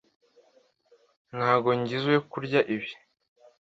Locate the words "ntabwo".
1.37-1.69